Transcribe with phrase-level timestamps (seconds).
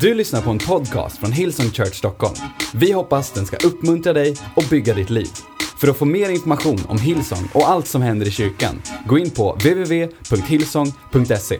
[0.00, 2.34] Du lyssnar på en podcast från Hillsong Church Stockholm.
[2.74, 5.28] Vi hoppas den ska uppmuntra dig och bygga ditt liv.
[5.80, 9.30] För att få mer information om Hillsong och allt som händer i kyrkan, gå in
[9.30, 11.58] på www.hillsong.se.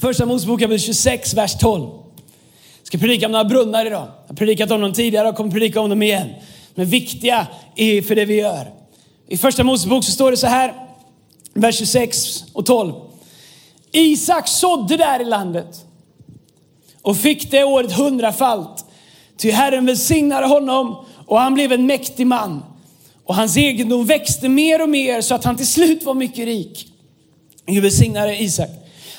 [0.00, 1.90] Första Mosebok kapitel 26, vers 12.
[2.78, 4.08] Jag ska predika om några brunnar idag.
[4.22, 6.28] Jag har predikat om dem tidigare och kommer predika om dem igen.
[6.74, 7.46] Men viktiga
[7.76, 8.70] är för det vi gör.
[9.28, 10.74] I första Mosebok så står det så här,
[11.54, 13.07] vers 26 och 12.
[13.92, 15.84] Isak sådde där i landet
[17.02, 18.84] och fick det året hundrafalt.
[19.36, 22.62] Ty Herren välsignade honom och han blev en mäktig man.
[23.24, 26.92] Och hans egendom växte mer och mer så att han till slut var mycket rik.
[27.66, 28.70] Gud välsignade Isak.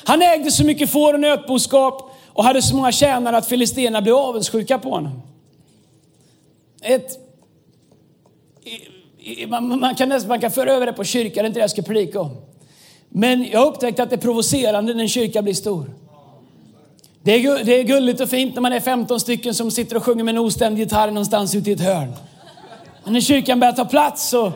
[0.04, 4.14] Han ägde så mycket får och nötboskap och hade så många tjänare att filisterna blev
[4.14, 5.22] avundsjuka på honom.
[6.82, 7.18] Ett,
[9.48, 11.62] man, man, kan nästan, man kan föra över det på kyrkan, det är inte det
[11.62, 12.36] jag ska predika om.
[13.12, 15.90] Men jag upptäckte att det är provocerande när en kyrka blir stor.
[17.22, 20.04] Det är, det är gulligt och fint när man är 15 stycken som sitter och
[20.04, 22.12] sjunger med en ostämd gitarr någonstans ute i ett hörn.
[23.04, 24.52] Men när kyrkan börjar ta plats så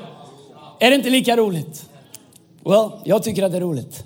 [0.80, 1.84] är det inte lika roligt.
[2.64, 4.05] Well, jag tycker att det är roligt.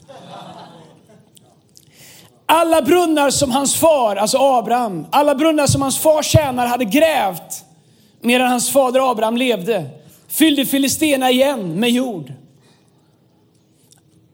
[2.46, 7.64] Alla brunnar som hans far, alltså Abraham, alla brunnar som hans far tjänar hade grävt
[8.20, 9.90] medan hans fader Abraham levde,
[10.28, 12.32] fyllde Filistena igen med jord.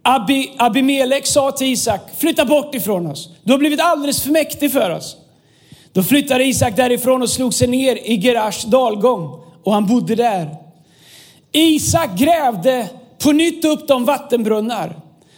[0.06, 3.28] Abi, Abimelech sa till Isak, flytta bort ifrån oss.
[3.42, 5.16] Du har blivit alldeles för mäktig för oss.
[5.92, 10.56] Då flyttade Isak därifrån och slog sig ner i Gerars dalgång och han bodde där.
[11.52, 12.88] Isak grävde
[13.18, 14.96] på nytt upp de vattenbrunnar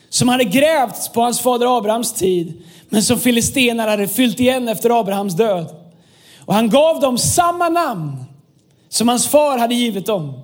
[0.09, 5.01] som hade grävts på hans fader Abrahams tid, men som filistenerna hade fyllt igen efter
[5.01, 5.67] Abrahams död.
[6.45, 8.25] Och han gav dem samma namn
[8.89, 10.41] som hans far hade givit dem.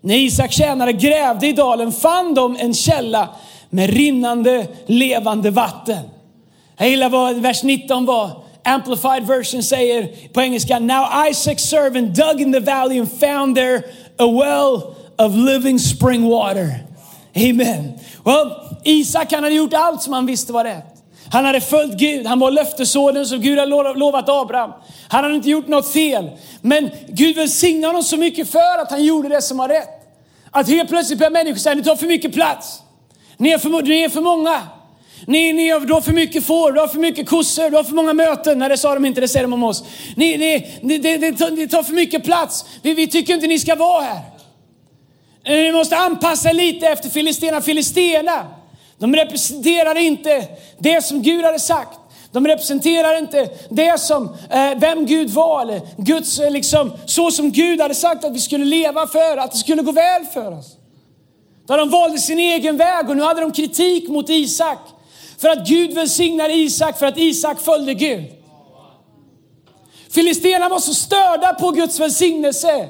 [0.00, 3.28] När Isak tjänare grävde i dalen fann de en källa
[3.74, 6.02] med rinnande levande vatten.
[6.76, 8.30] Jag gillar vad vers 19 var.
[8.64, 13.82] Amplified version säger på engelska, Now Isaac's servant dug in the valley and found there
[14.18, 16.74] a well of living spring water.
[17.36, 17.92] Amen.
[18.24, 18.50] Well,
[18.84, 20.86] Isak han hade gjort allt som han visste var rätt.
[21.30, 24.72] Han hade följt Gud, han var löftesorden som Gud hade lovat Abraham.
[25.08, 26.30] Han hade inte gjort något fel.
[26.60, 29.88] Men Gud välsignade honom så mycket för att han gjorde det som var rätt.
[30.50, 32.82] Att helt plötsligt börjar människor säga, du tar för mycket plats.
[33.36, 34.62] Ni är för, ni är för många.
[35.26, 37.84] Ni, ni har, du har för mycket får, du har för mycket kossor, du har
[37.84, 38.58] för många möten.
[38.58, 39.84] Nej, det sa de inte, det säger de om oss.
[40.16, 42.64] Ni, ni, ni, det, det, tar- det tar för mycket plats.
[42.82, 44.20] Vi, vi tycker inte ni ska vara här.
[45.44, 47.60] Eh, ni måste anpassa er lite efter Filistena.
[47.60, 48.46] Filistena,
[48.98, 50.48] de representerar inte
[50.78, 51.98] det som Gud hade sagt.
[52.32, 57.50] De representerar inte det som, eh, vem Gud var, eller Guds, eh, liksom, så som
[57.52, 60.76] Gud hade sagt att vi skulle leva för, att det skulle gå väl för oss.
[61.66, 64.78] Där de valde sin egen väg och nu hade de kritik mot Isak.
[65.38, 68.24] För att Gud välsignade Isak, för att Isak följde Gud.
[70.10, 72.88] Filisterna var så störda på Guds välsignelse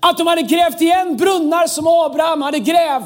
[0.00, 3.04] att de hade grävt igen brunnar som Abraham hade grävt.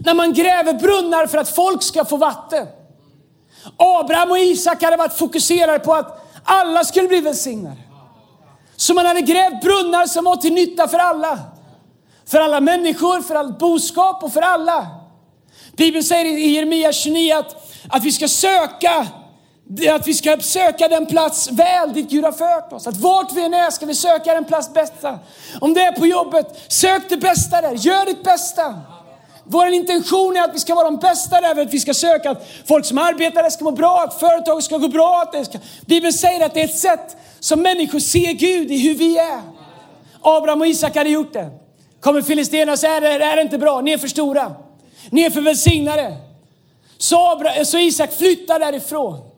[0.00, 2.66] När man gräver brunnar för att folk ska få vatten.
[3.76, 7.76] Abraham och Isak hade varit fokuserade på att alla skulle bli välsignade.
[8.76, 11.38] Så man hade grävt brunnar som var till nytta för alla.
[12.30, 14.86] För alla människor, för allt boskap och för alla.
[15.76, 17.56] Bibeln säger i Jeremia 29 att,
[17.88, 19.06] att vi ska söka
[19.94, 22.86] att vi ska söka den plats väl dit Gud har fört oss.
[22.86, 25.18] Att vart vi än är ska vi söka den plats bästa.
[25.60, 27.74] Om det är på jobbet, sök det bästa där.
[27.74, 28.80] Gör ditt bästa.
[29.44, 32.48] Vår intention är att vi ska vara de bästa där, att vi ska söka att
[32.68, 35.22] folk som arbetar där ska må bra, att företag ska gå bra.
[35.22, 35.58] Att det ska...
[35.86, 39.40] Bibeln säger att det är ett sätt som människor ser Gud i hur vi är.
[40.22, 41.59] Abraham och Isak hade gjort det.
[42.00, 44.54] Kommer filisterna och säger, det här är inte bra, ni är för stora.
[45.10, 46.16] Ni är för välsignade.
[46.98, 49.30] Så, Abra- så Isak flyttar därifrån.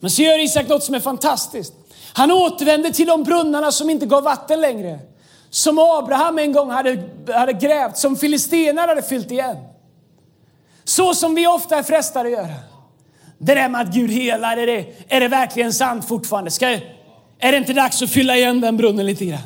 [0.00, 1.74] Men så gör Isak något som är fantastiskt.
[2.12, 4.98] Han återvänder till de brunnarna som inte gav vatten längre.
[5.50, 9.56] Som Abraham en gång hade, hade grävt, som filistenar hade fyllt igen.
[10.84, 12.54] Så som vi ofta är frestade att göra.
[13.38, 16.50] Det där med att Gud helar, är det, är det verkligen sant fortfarande?
[16.50, 16.68] Ska,
[17.38, 19.38] är det inte dags att fylla igen den brunnen lite grann?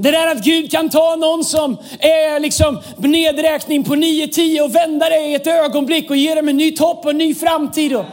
[0.00, 5.08] Det där att Gud kan ta någon som är liksom nedräkning på 9-10 och vända
[5.08, 7.96] det i ett ögonblick och ge dem en nytt hopp och en ny framtid.
[7.96, 8.04] Och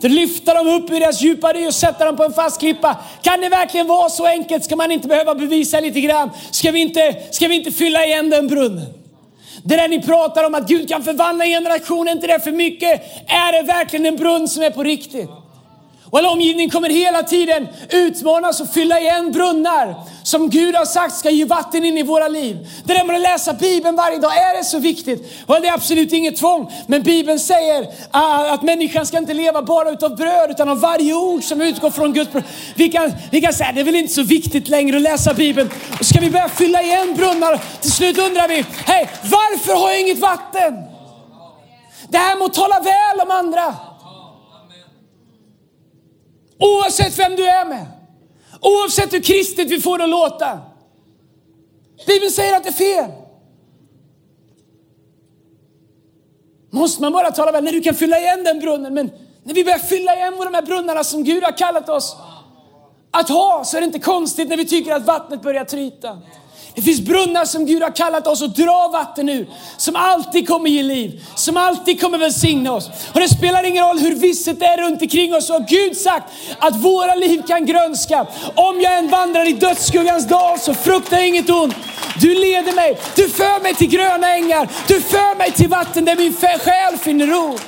[0.00, 2.96] lyfta dem upp ur deras djupa dy och sätta dem på en fast klippa.
[3.22, 4.64] Kan det verkligen vara så enkelt?
[4.64, 6.30] Ska man inte behöva bevisa lite grann?
[6.50, 8.86] Ska vi inte, ska vi inte fylla igen den brunnen?
[9.62, 13.02] Det där ni pratar om att Gud kan förvandla generationen inte det för mycket?
[13.26, 15.30] Är det verkligen en brunn som är på riktigt?
[16.10, 21.30] Och omgivningen kommer hela tiden utmanas och fylla igen brunnar som Gud har sagt ska
[21.30, 22.68] ge vatten in i våra liv.
[22.84, 25.32] Det där med att läsa Bibeln varje dag, är det så viktigt?
[25.46, 26.72] Och det är absolut inget tvång.
[26.86, 31.14] Men Bibeln säger uh, att människan ska inte leva bara utav bröd utan av varje
[31.14, 32.44] ord som utgår från Guds bröd.
[32.74, 35.70] Vi kan, vi kan säga det är väl inte så viktigt längre att läsa Bibeln.
[35.98, 40.00] Och ska vi börja fylla igen brunnar, till slut undrar vi, hej varför har jag
[40.00, 40.74] inget vatten?
[42.08, 43.89] Det här med att tala väl om andra.
[46.60, 47.86] Oavsett vem du är med.
[48.60, 50.58] Oavsett hur kristet vi får det att låta.
[52.06, 53.10] Bibeln säger att det är fel.
[56.70, 57.64] Måste man bara tala väl?
[57.64, 58.94] När du kan fylla igen den brunnen.
[58.94, 59.10] Men
[59.42, 62.16] när vi börjar fylla igen de här brunnarna som Gud har kallat oss
[63.10, 66.18] att ha så är det inte konstigt när vi tycker att vattnet börjar tryta.
[66.80, 69.46] Det finns brunnar som Gud har kallat oss att dra vatten ur,
[69.76, 72.90] som alltid kommer ge liv, som alltid kommer välsigna oss.
[73.12, 76.32] Och det spelar ingen roll hur visset är runt omkring oss, så har Gud sagt
[76.58, 78.26] att våra liv kan grönska.
[78.54, 81.74] Om jag än vandrar i dödsskuggans dal så fruktar jag inget ont.
[82.20, 86.16] Du leder mig, du för mig till gröna ängar, du för mig till vatten där
[86.16, 87.58] min själ finner ro.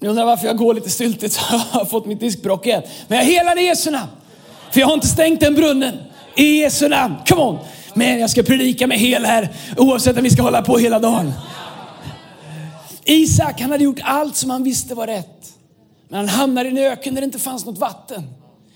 [0.00, 2.82] Ni undrar varför jag går lite styltigt, jag har fått mitt diskbråck igen.
[3.08, 4.10] Men jag helar i Jesu namn.
[4.72, 5.98] För jag har inte stängt den brunnen.
[6.36, 7.14] I Jesu namn.
[7.28, 7.58] Come on.
[7.94, 11.32] Men jag ska predika med hel här oavsett om vi ska hålla på hela dagen.
[13.04, 15.52] Isak han hade gjort allt som han visste var rätt.
[16.08, 18.22] Men han hamnade i en öken där det inte fanns något vatten.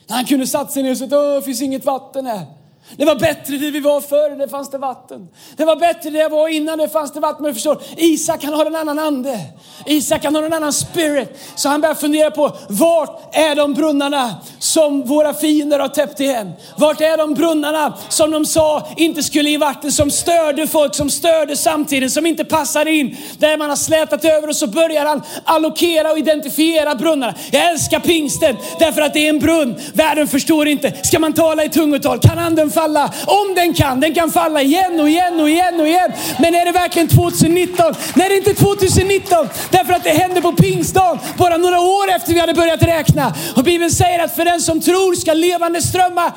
[0.09, 2.47] Han kunde satt sig ner och sagt, det finns inget vatten här.
[2.97, 5.29] Det var bättre där vi var förr, det fanns det vatten.
[5.57, 7.43] Det var bättre där jag var innan, det fanns det vatten.
[7.43, 9.41] Men du förstår, Isak han har en annan ande.
[9.87, 11.39] Isak han har en annan spirit.
[11.55, 16.53] Så han börjar fundera på, vart är de brunnarna som våra fiender har täppt igen?
[16.77, 21.11] Vart är de brunnarna som de sa inte skulle ge vatten, som störde folk, som
[21.11, 23.17] störde samtiden, som inte passade in.
[23.39, 27.35] Där man har slätat över och så börjar han allokera och identifiera brunnarna.
[27.53, 29.75] Jag älskar pingsten därför att det är en brunn.
[29.95, 30.93] Världen förstår inte.
[31.03, 32.19] Ska man tala i tungotal?
[32.19, 33.13] Kan anden falla?
[33.27, 36.13] Om den kan, den kan falla igen och igen och igen och igen.
[36.39, 37.95] Men är det verkligen 2019?
[38.15, 39.49] Nej, det är inte 2019.
[39.71, 43.35] Därför att det hände på pingstdagen, bara några år efter vi hade börjat räkna.
[43.57, 46.33] Och Bibeln säger att för den som tror ska levande strömma,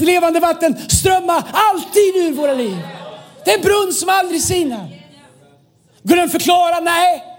[0.00, 2.78] levande vatten strömma alltid ur våra liv.
[3.44, 4.88] Det är en brunn som aldrig sinar.
[6.02, 6.80] Går den förklara?
[6.80, 7.29] Nej.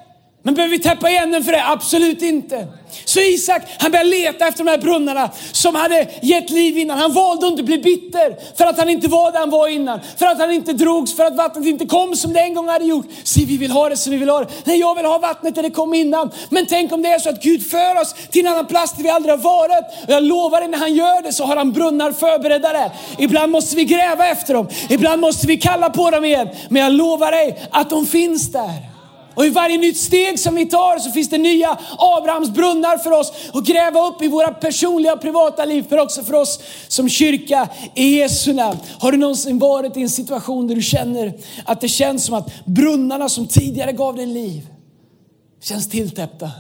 [0.44, 1.68] Men behöver vi täppa igen den för det?
[1.68, 2.68] Absolut inte.
[3.06, 6.98] Så Isak, han började leta efter de här brunnarna som hade gett liv innan.
[6.98, 10.00] Han valde att inte bli bitter för att han inte var där han var innan.
[10.18, 12.86] För att han inte drogs, för att vattnet inte kom som det en gång hade
[12.86, 13.06] gjort.
[13.24, 14.48] Se, vi vill ha det som vi vill ha det.
[14.64, 16.32] Nej, jag vill ha vattnet där det kom innan.
[16.50, 19.04] Men tänk om det är så att Gud för oss till en annan plats där
[19.04, 19.86] vi aldrig har varit.
[20.08, 22.92] Och jag lovar dig, när han gör det så har han brunnar förberedda där.
[23.18, 24.68] Ibland måste vi gräva efter dem.
[24.90, 26.50] Ibland måste vi kalla på dem igen.
[26.70, 28.91] Men jag lovar dig att de finns där.
[29.36, 33.12] Och i varje nytt steg som vi tar så finns det nya Abrahams brunnar för
[33.12, 37.10] oss att gräva upp i våra personliga och privata liv, men också för oss som
[37.10, 38.80] kyrka i Jesu namn.
[39.00, 41.34] Har du någonsin varit i en situation där du känner
[41.66, 44.68] att det känns som att brunnarna som tidigare gav dig liv
[45.62, 46.52] känns tilltäppta?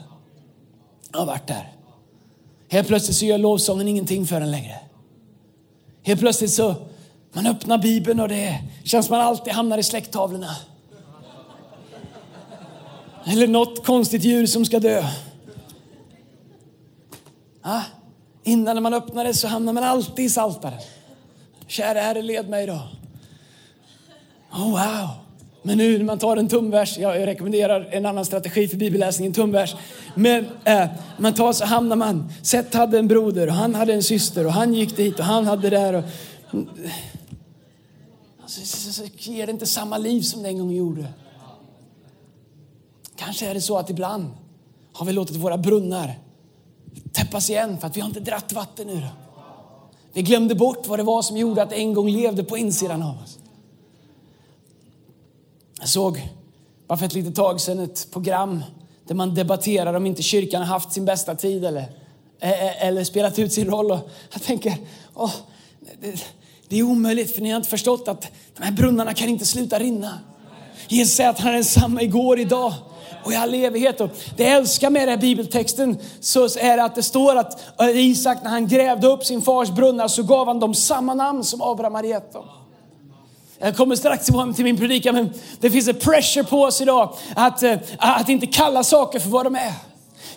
[1.12, 1.72] Jag har varit där.
[2.70, 4.76] Helt plötsligt så gör lovsången ingenting för en längre.
[6.04, 6.76] Helt plötsligt så
[7.34, 10.56] man öppnar Bibeln och det känns som man alltid hamnar i släkttavlorna.
[13.26, 15.04] Eller något konstigt djur som ska dö.
[17.62, 17.84] Ah,
[18.44, 20.80] innan man öppnar det så hamnar man alltid i saltaren.
[21.68, 22.88] Kära Herre, led mig idag.
[24.52, 25.10] Oh, wow.
[25.64, 29.28] Men nu när man tar en tumvers, ja, jag rekommenderar en annan strategi för bibelläsning,
[29.28, 29.76] en tumvers.
[30.16, 30.86] Men eh,
[31.18, 34.54] man tar så hamnar man, Seth hade en broder och han hade en syster och
[34.54, 35.94] han gick dit och han hade det där.
[35.94, 36.04] Och,
[38.42, 41.06] alltså, så, så, så ger det inte samma liv som det en gång gjorde.
[43.26, 44.30] Kanske är det så att ibland
[44.94, 46.20] har vi låtit våra brunnar
[47.12, 49.10] täppas igen för att vi har inte dratt vatten ur dem.
[50.14, 53.02] Vi glömde bort vad det var som gjorde att det en gång levde på insidan
[53.02, 53.40] av oss.
[55.80, 56.30] Jag såg
[56.88, 58.64] bara för ett litet tag sedan ett program
[59.08, 61.86] där man debatterar om inte kyrkan har haft sin bästa tid eller,
[62.40, 63.92] eh, eh, eller spelat ut sin roll.
[63.92, 64.78] Och jag tänker,
[65.14, 65.34] åh,
[66.02, 66.24] det,
[66.68, 69.80] det är omöjligt för ni har inte förstått att de här brunnarna kan inte sluta
[69.80, 70.20] rinna.
[70.88, 72.74] Jesus säger att han är densamma igår, idag
[73.24, 74.02] och i all evighet.
[74.02, 77.82] Och det jag älskar med den här bibeltexten så är det att det står att
[77.82, 81.44] eh, Isak när han grävde upp sin fars brunnar så gav han dem samma namn
[81.44, 82.46] som Abraham hade gett dem.
[83.60, 84.26] Jag kommer strax
[84.56, 88.48] till min predikan men det finns en pressure på oss idag att, eh, att inte
[88.48, 89.91] kalla saker för vad de är.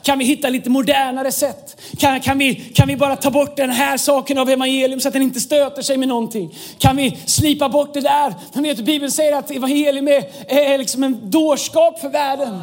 [0.04, 1.80] Kan vi hitta lite modernare sätt?
[1.98, 5.14] Kan, kan, vi, kan vi bara ta bort den här saken av evangelium så att
[5.14, 6.54] den inte stöter sig med någonting?
[6.78, 8.34] Kan vi slipa bort det där?
[8.52, 12.60] Men vet du, Bibeln säger att evangelium är, är liksom en dårskap för världen.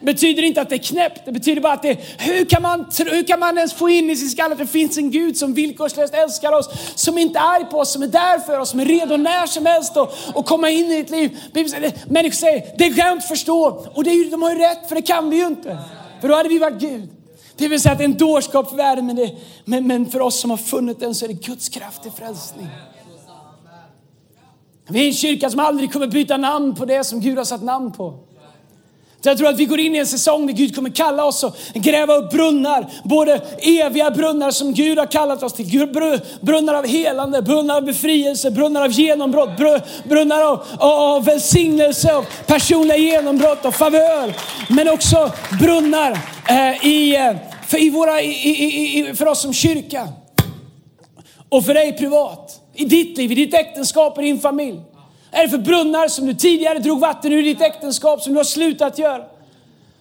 [0.00, 1.20] betyder inte att det är knäppt.
[1.24, 4.16] Det betyder bara att det hur kan man, hur kan man ens få in i
[4.16, 7.64] sin skalle att det finns en Gud som villkorslöst älskar oss, som inte är arg
[7.70, 10.46] på oss, som är där för oss, som är redo när som helst att, och
[10.46, 11.38] komma in i ditt liv.
[12.08, 13.86] Människor säger, det kan jag inte förstå.
[13.94, 15.78] Och det är, de har ju rätt, för det kan vi ju inte.
[16.22, 17.08] För då hade vi varit Gud.
[17.56, 20.20] Det vill säga att det är en dårskap för världen, men, det, men, men för
[20.20, 22.66] oss som har funnit den så är det Guds kraft till frälsning.
[24.88, 27.62] Vi är en kyrka som aldrig kommer byta namn på det som Gud har satt
[27.62, 28.18] namn på.
[29.22, 31.44] Så jag tror att vi går in i en säsong där Gud kommer kalla oss
[31.44, 32.86] att gräva upp brunnar.
[33.04, 35.88] Både eviga brunnar som Gud har kallat oss till.
[36.40, 39.50] Brunnar av helande, brunnar av befrielse, brunnar av genombrott,
[40.08, 44.34] brunnar av, av välsignelse, av personliga genombrott och favör.
[44.68, 47.36] Men också brunnar eh, i, eh,
[47.66, 50.08] för, i våra, i, i, för oss som kyrka.
[51.48, 52.60] Och för dig privat.
[52.74, 54.80] I ditt liv, i ditt äktenskap, i din familj.
[55.34, 58.44] Är det för brunnar som du tidigare drog vatten ur ditt äktenskap som du har
[58.44, 59.22] slutat göra?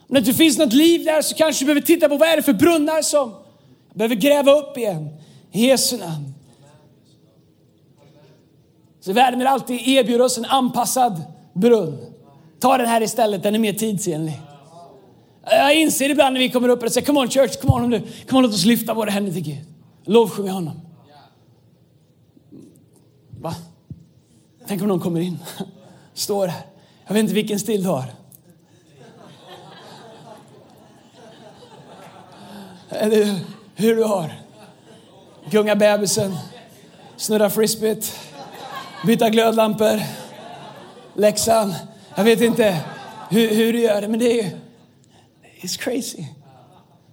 [0.07, 2.35] Om det inte finns något liv där så kanske du behöver titta på vad är
[2.35, 3.33] det för brunnar som
[3.93, 5.09] behöver gräva upp igen.
[5.51, 6.33] I Jesu namn.
[8.99, 11.23] Så världen vill alltid erbjuda oss en anpassad
[11.53, 11.97] brunn.
[12.59, 14.41] Ta den här istället, den är mer tidsenlig.
[15.45, 18.37] Jag inser ibland när vi kommer upp och säger, come on church, come on, come
[18.37, 19.65] on låt oss lyfta våra händer till Gud.
[20.05, 20.90] Lovsjunga honom.
[24.71, 25.39] Tänk om någon kommer in,
[26.13, 26.61] står här.
[27.07, 28.05] Jag vet inte vilken stil du har.
[32.89, 33.39] Eller
[33.75, 34.41] hur du har.
[35.49, 36.37] Gunga bebisen,
[37.17, 38.19] snurra frisbeet,
[39.05, 40.01] byta glödlampor,
[41.13, 41.73] läxan.
[42.15, 42.81] Jag vet inte
[43.29, 44.59] hur, hur du gör det, men det är
[45.61, 46.25] It's crazy.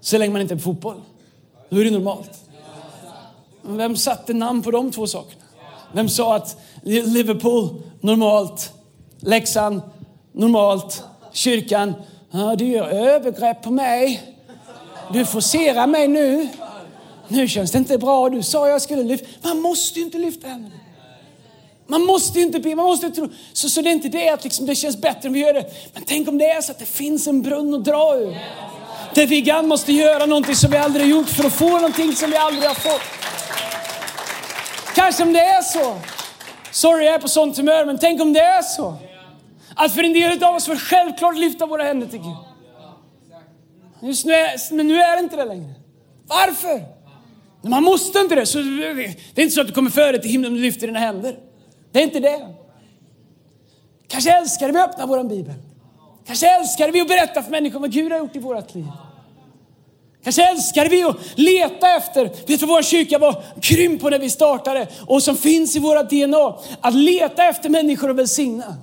[0.01, 1.01] Så länge man inte är på fotboll,
[1.69, 2.31] då är det normalt.
[3.63, 5.45] Vem satte namn på de två sakerna?
[5.93, 8.73] Vem sa att Liverpool, normalt.
[9.21, 9.81] Leksand,
[10.33, 11.05] normalt.
[11.33, 11.95] Kyrkan,
[12.31, 14.23] ja, du gör övergrepp på mig.
[15.13, 16.49] Du forcerar mig nu.
[17.29, 18.29] Nu känns det inte bra.
[18.29, 19.27] Du sa jag skulle lyfta.
[19.43, 20.75] Man måste ju inte lyfta händerna.
[21.91, 23.29] Man måste inte be, man måste tro.
[23.53, 25.65] Så, så det är inte det att liksom det känns bättre om vi gör det.
[25.95, 28.37] Men tänk om det är så att det finns en brunn att dra ur.
[29.15, 32.31] Där vi ibland måste göra någonting som vi aldrig gjort för att få någonting som
[32.31, 33.01] vi aldrig har fått.
[34.99, 35.97] Kanske om det är så.
[36.71, 38.97] Sorry, jag är på sånt humör, men tänk om det är så.
[39.75, 42.37] Att för en del av oss får självklart lyfta våra händer till Gud.
[44.01, 45.75] Just nu är, men nu är det inte det längre.
[46.27, 46.85] Varför?
[47.63, 48.47] Man måste inte det.
[48.47, 48.89] Så det
[49.35, 51.39] är inte så att du kommer före till himlen och lyfter dina händer.
[51.93, 52.55] Det är inte det.
[54.09, 55.55] Kanske älskar vi att öppna vår bibel.
[56.27, 58.87] Kanske älskar vi att berätta för människor vad Gud har gjort i vårt liv.
[60.25, 64.19] Kanske älskar vi att leta efter, vet du vad vår kyrka var krym på när
[64.19, 66.57] vi startade och som finns i våra DNA.
[66.81, 68.77] Att leta efter människor och välsigna.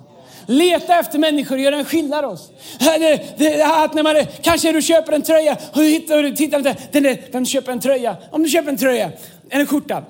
[0.46, 2.52] Leta efter människor och göra en skillnad oss.
[2.80, 6.58] Det, det, att när man, kanske du köper en tröja och du hittar, du tittar
[6.58, 8.18] inte, den, den köper en tröja.
[8.32, 9.12] Om du köper en tröja,
[9.50, 10.04] en skjorta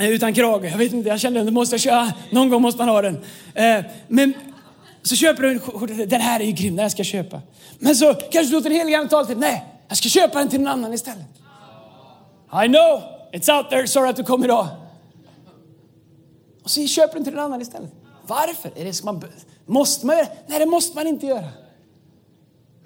[0.00, 0.64] eh, utan krage.
[0.64, 2.12] Jag vet inte, jag kände att det måste jag köra.
[2.30, 3.18] Någon gång måste man ha den.
[3.54, 4.34] Eh, men
[5.02, 7.40] så köper du en skjorta, den här är ju grym, den här ska jag köpa.
[7.78, 10.72] Men så kanske du låter heliga tala till nej, jag ska köpa den till någon
[10.72, 11.26] annan istället.
[12.64, 14.68] I know, it's out there, sorry att du kom idag.
[16.64, 17.90] Och så köper den till någon annan istället.
[18.26, 18.70] Varför?
[18.76, 19.24] Är det som man,
[19.66, 21.48] måste man göra Nej, det måste man inte göra.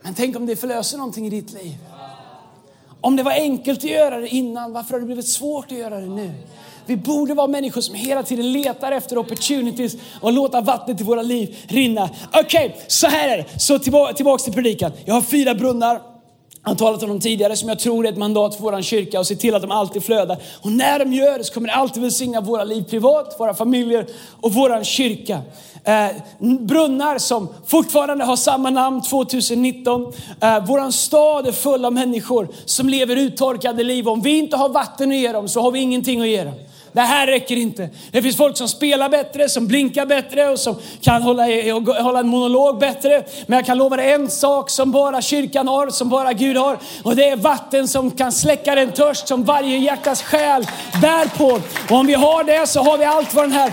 [0.03, 1.75] Men tänk om det förlöser någonting i ditt liv.
[3.01, 6.01] Om det var enkelt att göra det innan, varför har det blivit svårt att göra
[6.01, 6.33] det nu?
[6.87, 11.23] Vi borde vara människor som hela tiden letar efter opportunities och låta vattnet i våra
[11.23, 12.11] liv rinna.
[12.33, 13.61] Okej, okay, så här är det.
[13.61, 14.93] Så tillbaka till predikan.
[15.05, 16.14] Jag har fyra brunnar.
[16.67, 19.27] Har talat om dem tidigare som jag tror är ett mandat för vår kyrka och
[19.27, 20.39] se till att de alltid flödar.
[20.61, 24.07] Och när de gör det så kommer det alltid välsigna våra liv privat, våra familjer
[24.41, 25.41] och vår kyrka.
[25.85, 26.09] Eh,
[26.61, 30.13] brunnar som fortfarande har samma namn 2019.
[30.41, 34.09] Eh, våran stad är full av människor som lever uttorkade liv.
[34.09, 36.55] Om vi inte har vatten att ge dem så har vi ingenting att ge dem.
[36.95, 37.89] Det här räcker inte.
[38.11, 41.43] Det finns folk som spelar bättre, som blinkar bättre och som kan hålla,
[42.03, 43.25] hålla en monolog bättre.
[43.47, 46.79] Men jag kan lova dig en sak som bara kyrkan har, som bara Gud har.
[47.03, 50.67] Och det är vatten som kan släcka den törst som varje hjärtas själ
[51.03, 51.61] bär på.
[51.91, 53.73] Och om vi har det så har vi allt vad den här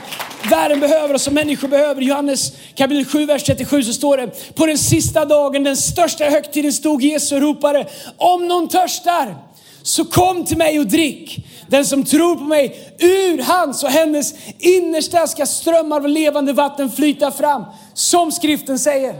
[0.49, 2.01] världen behöver och som människor behöver.
[2.01, 6.73] Johannes kapitel 7, vers 37 så står det, på den sista dagen, den största högtiden
[6.73, 7.87] stod Jesus och ropade,
[8.17, 9.35] om någon törstar,
[9.83, 11.45] så kom till mig och drick.
[11.67, 16.91] Den som tror på mig, ur hans och hennes innersta ska strömmar av levande vatten
[16.91, 17.63] flyta fram.
[17.93, 19.15] Som skriften säger.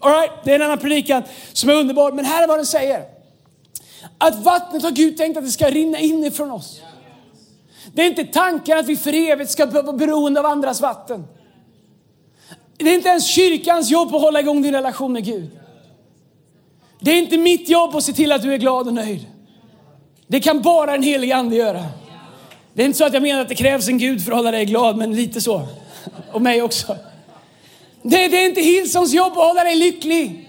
[0.00, 2.66] All right, det är en annan predikan som är underbar, men här är vad den
[2.66, 3.04] säger.
[4.18, 6.80] Att vattnet har Gud tänkt att det ska rinna inifrån oss.
[7.94, 11.24] Det är inte tanken att vi för evigt ska vara beroende av andras vatten.
[12.76, 15.50] Det är inte ens kyrkans jobb att hålla igång din relation med Gud.
[17.00, 19.26] Det är inte mitt jobb att se till att du är glad och nöjd.
[20.26, 21.84] Det kan bara en helig ande göra.
[22.74, 24.50] Det är inte så att jag menar att det krävs en Gud för att hålla
[24.50, 25.66] dig glad, men lite så.
[26.32, 26.96] Och mig också.
[28.02, 30.48] Det, det är inte Hillsons jobb att hålla dig lycklig.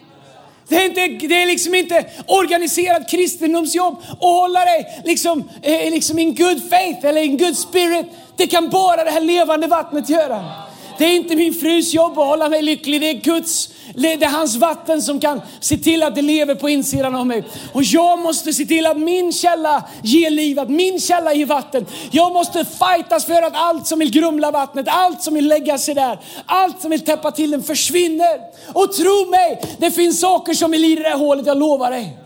[0.68, 6.20] Det är, inte, det är liksom inte organiserat kristendomsjobb att hålla dig liksom, eh, liksom
[6.20, 8.06] in good faith eller in good spirit.
[8.36, 10.52] Det kan bara det här levande vattnet göra.
[10.98, 13.02] Det är inte min frus jobb att hålla mig lycklig.
[13.02, 16.70] Det är Guds, det är hans vatten som kan se till att det lever på
[16.70, 17.44] insidan av mig.
[17.74, 21.86] Och jag måste se till att min källa ger liv, att min källa ger vatten.
[22.12, 25.96] Jag måste fightas för att allt som vill grumla vattnet, allt som vill lägga sig
[25.96, 28.40] där, allt som vill täppa till den försvinner.
[28.74, 32.23] Och tro mig, det finns saker som vill i det där hålet, jag lovar dig.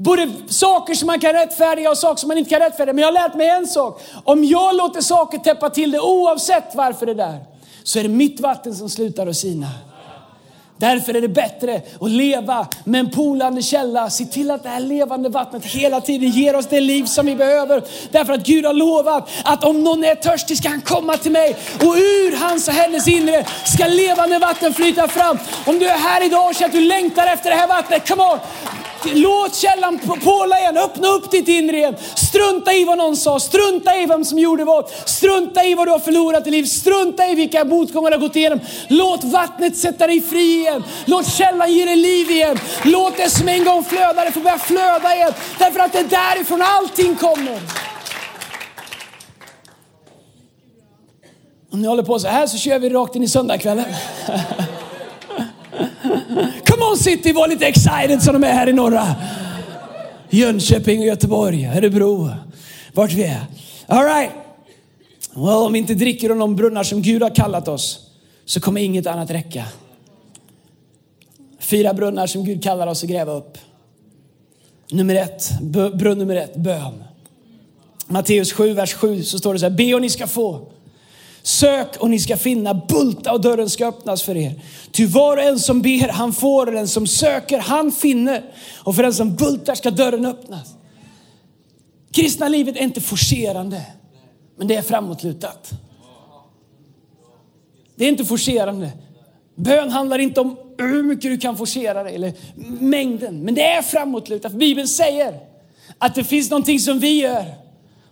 [0.00, 2.92] Både saker som man kan rättfärdiga och saker som man inte kan rättfärdiga.
[2.94, 4.02] Men jag har lärt mig en sak.
[4.24, 7.38] Om jag låter saker täppa till det oavsett varför det är där,
[7.82, 9.66] så är det mitt vatten som slutar att sina.
[10.76, 14.10] Därför är det bättre att leva med en polande källa.
[14.10, 17.34] Se till att det här levande vattnet hela tiden ger oss det liv som vi
[17.34, 17.82] behöver.
[18.10, 21.56] Därför att Gud har lovat att om någon är törstig ska han komma till mig
[21.80, 25.38] och ur hans och hennes inre ska levande vatten flyta fram.
[25.66, 28.22] Om du är här idag och känner att du längtar efter det här vattnet, come
[28.22, 28.38] on!
[29.04, 31.96] Låt källan påla igen, öppna upp ditt inre igen.
[32.14, 34.88] Strunta i vad någon sa, strunta i vem som gjorde vad.
[35.04, 38.36] Strunta i vad du har förlorat i liv, strunta i vilka motgångar du har gått
[38.36, 38.60] igenom.
[38.88, 40.84] Låt vattnet sätta dig fri igen.
[41.04, 42.58] Låt källan ge dig liv igen.
[42.84, 45.32] Låt det som en gång flödade få börja flöda igen.
[45.58, 47.60] Därför att det är därifrån allting kommer.
[51.72, 53.84] Om ni håller på så här så kör vi rakt in i söndagskvällen.
[56.64, 59.16] Come on City, var lite excited som de är här i norra.
[60.30, 62.30] Jönköping, och Göteborg, Örebro,
[62.92, 63.46] vart vi är.
[63.86, 64.32] All right.
[65.34, 68.00] Well, om vi inte dricker ur de brunnar som Gud har kallat oss
[68.44, 69.64] så kommer inget annat räcka.
[71.58, 73.58] Fyra brunnar som Gud kallar oss att gräva upp.
[74.90, 75.50] Nummer ett,
[75.94, 77.04] brunn nummer ett, bön.
[78.06, 80.72] Matteus 7, vers 7 så står det så här, be och ni ska få.
[81.48, 84.62] Sök och ni ska finna, bulta och dörren ska öppnas för er.
[84.92, 88.42] Ty var och en som ber, han får, och den som söker, han finner.
[88.78, 90.74] Och för den som bultar ska dörren öppnas.
[92.12, 93.82] Kristna livet är inte forcerande,
[94.56, 95.70] men det är framåtlutat.
[97.96, 98.90] Det är inte forcerande.
[99.54, 102.32] Bön handlar inte om hur mycket du kan forcera dig eller
[102.80, 104.52] mängden, men det är framåtlutat.
[104.52, 105.40] Bibeln säger
[105.98, 107.44] att det finns någonting som vi gör,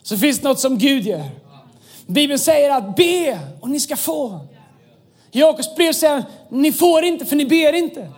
[0.03, 1.45] så finns det något som Gud gör.
[2.07, 4.40] Bibeln säger att be och ni ska få.
[5.31, 8.11] Jakobs brev säger ni får inte för ni ber inte.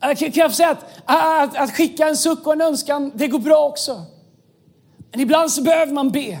[0.00, 4.02] Jag säga att, att, att skicka en suck och en önskan, det går bra också.
[5.10, 6.38] Men ibland så behöver man be.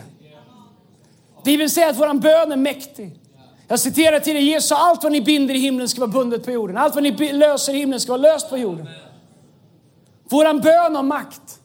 [1.44, 3.18] Bibeln säger att våran bön är mäktig.
[3.68, 6.50] Jag citerar till dig, Jesus allt vad ni binder i himlen ska vara bundet på
[6.50, 6.76] jorden.
[6.76, 8.88] Allt vad ni löser i himlen ska vara löst på jorden.
[10.24, 11.60] Våran bön har makt.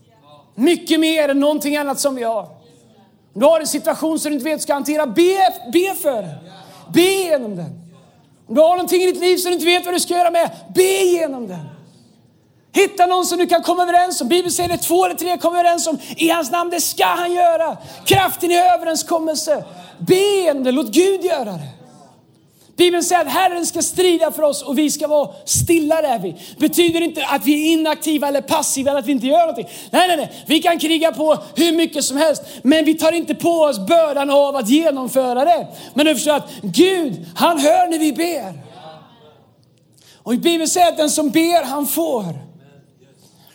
[0.55, 2.56] Mycket mer än någonting annat som vi har.
[3.37, 5.37] Om du har en situation som du inte vet hur du ska hantera, be,
[5.73, 6.35] be för den.
[6.93, 7.65] Be igenom den.
[8.47, 10.31] Om du har någonting i ditt liv som du inte vet vad du ska göra
[10.31, 11.65] med, be igenom den.
[12.73, 14.27] Hitta någon som du kan komma överens om.
[14.27, 15.99] Bibeln säger det två eller tre kommer överens om.
[16.15, 17.77] I hans namn, det ska han göra.
[18.05, 19.65] Kraften i överenskommelse.
[19.99, 21.76] Be igenom det, låt Gud göra det.
[22.77, 26.35] Bibeln säger att Herren ska strida för oss och vi ska vara stilla där vi.
[26.57, 29.67] Betyder inte att vi är inaktiva eller passiva eller att vi inte gör någonting.
[29.91, 30.43] Nej, nej, nej.
[30.47, 34.29] Vi kan kriga på hur mycket som helst, men vi tar inte på oss bördan
[34.29, 35.67] av att genomföra det.
[35.93, 38.53] Men du förstår att Gud, han hör när vi ber.
[40.23, 42.39] Och Bibeln säger att den som ber, han får.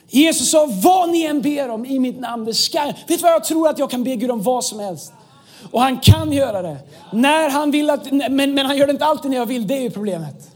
[0.08, 3.32] Jesus sa, vad ni än ber om i mitt namn, det ska Vet du vad
[3.32, 5.12] jag tror att jag kan be Gud om vad som helst?
[5.70, 6.76] Och han kan göra det.
[7.12, 9.78] När han vill att, men, men han gör det inte alltid när jag vill, det
[9.78, 10.52] är ju problemet.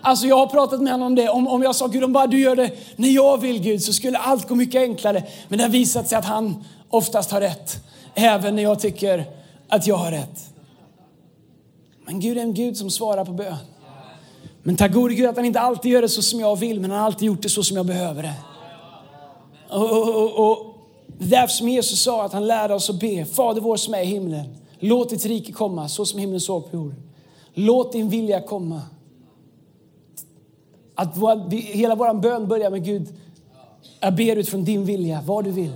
[0.00, 1.28] Alltså jag har pratat med honom om det.
[1.28, 3.92] Om, om jag sa Gud, om bara du gör det när jag vill Gud så
[3.92, 5.22] skulle allt gå mycket enklare.
[5.48, 7.84] Men det har visat sig att han oftast har rätt.
[8.14, 9.24] Även när jag tycker
[9.68, 10.54] att jag har rätt.
[12.06, 13.56] Men Gud är en Gud som svarar på bön.
[14.62, 16.90] Men tack gode Gud att han inte alltid gör det så som jag vill, men
[16.90, 18.34] han har alltid gjort det så som jag behöver det.
[19.70, 20.77] Och, och, och, och
[21.18, 23.24] det är därför som Jesus sa att han lärde oss att be.
[23.24, 24.44] Fader vår som är i himlen.
[24.78, 27.02] Låt ditt rike komma så som himlen såg på jorden.
[27.54, 28.82] Låt din vilja komma.
[30.94, 33.08] Att vår, hela vår bön börjar med Gud.
[34.00, 35.72] Jag ber utifrån din vilja, vad du vill.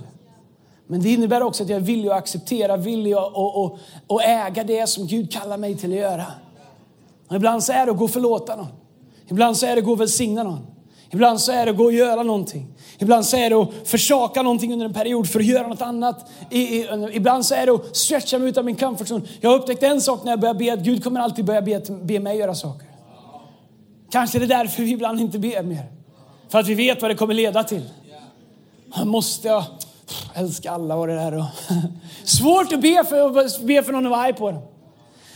[0.87, 4.23] Men det innebär också att jag är villig att acceptera, villig att och, och, och
[4.23, 6.27] äga det som Gud kallar mig till att göra.
[7.29, 8.67] Och ibland så är det att gå och förlåta någon.
[9.29, 10.72] Ibland så är det att gå och välsigna någon.
[11.13, 12.67] Ibland så är det att gå och göra någonting.
[12.99, 16.31] Ibland så är det att försaka någonting under en period för att göra något annat.
[17.13, 19.23] Ibland så är det att stretcha mig utanför min comfort zone.
[19.41, 21.83] Jag har upptäckt en sak när jag börjar be, att Gud kommer alltid börja be,
[22.03, 22.89] be mig göra saker.
[24.11, 25.87] Kanske är det därför vi ibland inte ber mer.
[26.49, 27.83] För att vi vet vad det kommer leda till.
[29.05, 29.65] Måste, jag
[30.35, 31.35] älskar alla och det där.
[31.35, 31.45] Och
[32.25, 34.63] Svårt att be för, be för någon att vara arg på dem.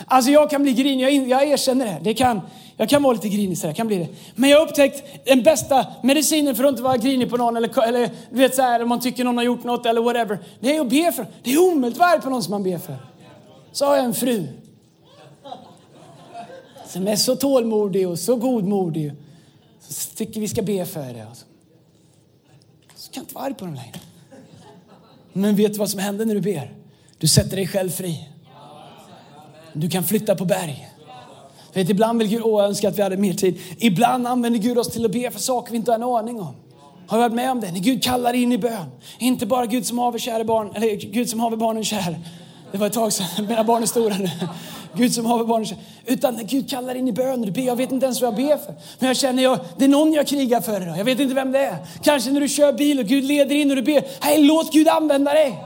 [0.07, 1.99] Alltså jag kan bli grinig, jag, jag erkänner det.
[2.03, 2.41] det kan,
[2.77, 4.09] jag kan vara lite grinig sådär, kan bli det.
[4.35, 7.83] Men jag har upptäckt den bästa medicinen för att inte vara grinig på någon eller,
[7.89, 10.39] eller du vet så här, om man tycker någon har gjort något eller whatever.
[10.61, 11.27] Det är att be för.
[11.43, 12.97] Det är omöjligt att vara arg på någon som man ber för.
[13.73, 14.47] Så har jag en fru.
[16.89, 19.13] Som är så tålmodig och så godmodig.
[19.81, 21.27] Så tycker vi ska be för det.
[21.29, 21.45] Alltså.
[22.95, 24.01] Så kan jag inte vara arg på dem längre.
[25.33, 26.73] Men vet du vad som händer när du ber?
[27.19, 28.29] Du sätter dig själv fri.
[29.73, 30.89] Du kan flytta på berg.
[31.77, 33.61] Vet, ibland vill Gud, åh jag önskar att vi hade mer tid.
[33.79, 36.55] Ibland använder Gud oss till att be för saker vi inte har en aning om.
[37.07, 37.73] Har du varit med om det?
[37.73, 38.87] När Gud kallar in i bön.
[39.19, 42.19] Inte bara Gud som haver kära barn, eller Gud som haver barnen kär.
[42.73, 44.31] Det var ett tag sedan, mina barn är stora nu.
[44.95, 45.79] Gud som haver barnen kär.
[46.07, 48.29] Utan när Gud kallar in i bön och du ber, jag vet inte ens vad
[48.29, 48.75] jag ber för.
[48.99, 50.99] Men jag känner, jag, det är någon jag krigar för idag.
[50.99, 51.77] Jag vet inte vem det är.
[52.03, 54.89] Kanske när du kör bil och Gud leder in och du ber, hej låt Gud
[54.89, 55.59] använda dig.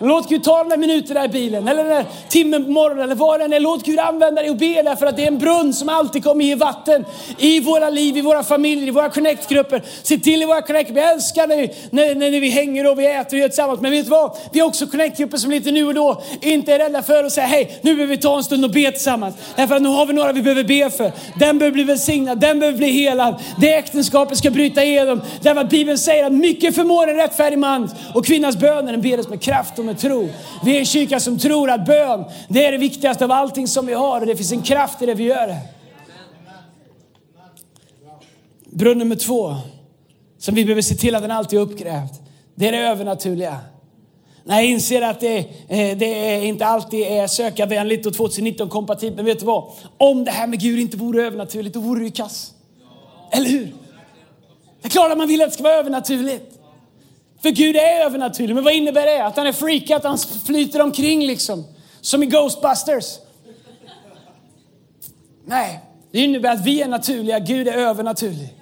[0.00, 3.14] Låt Gud ta de där minuterna i bilen eller den där timmen på morgonen eller
[3.14, 3.60] vad det än är.
[3.60, 6.44] Låt Gud använda dig och be därför att det är en brunn som alltid kommer
[6.44, 7.04] ge vatten
[7.38, 9.82] i våra liv, i våra familjer, i våra connectgrupper.
[10.02, 13.06] Se till i våra connectgrupper, Vi älskar när vi, när, när vi hänger och vi
[13.06, 13.80] äter och gör tillsammans.
[13.80, 14.36] Men vet du vad?
[14.52, 17.46] Vi har också connectgrupper som lite nu och då inte är rädda för att säga
[17.46, 19.34] hej, nu behöver vi ta en stund och be tillsammans.
[19.56, 21.12] Därför att nu har vi några vi behöver be för.
[21.38, 23.34] Den behöver bli välsignad, den behöver bli helad.
[23.60, 25.20] Det äktenskapet ska bryta igenom.
[25.40, 29.28] Därför att Bibeln säger att mycket förmår en rättfärdig man och kvinnans böner den bedes
[29.28, 30.28] med kraft och med tro.
[30.64, 33.86] Vi är en kyrka som tror att bön, det är det viktigaste av allting som
[33.86, 35.56] vi har och det finns en kraft i det vi gör.
[38.64, 39.56] Brunn nummer två,
[40.38, 42.14] som vi behöver se till att den alltid är uppgrävd,
[42.54, 43.58] det är det övernaturliga.
[44.44, 49.16] När jag inser att det, eh, det inte alltid är sökarvänligt och 2019 kompatibelt.
[49.16, 49.72] Men vet du vad?
[49.98, 52.52] Om det här med Gud inte vore övernaturligt, då vore det ju kass.
[53.30, 53.74] Eller hur?
[54.82, 56.57] Det är klart att man vill att det ska vara övernaturligt.
[57.42, 58.54] För Gud är övernaturlig.
[58.54, 59.24] Men vad innebär det?
[59.24, 61.64] Att han är freakad, att han flyter omkring liksom.
[62.00, 63.18] Som i Ghostbusters.
[65.46, 65.80] Nej,
[66.12, 68.54] det innebär att vi är naturliga, Gud är övernaturlig.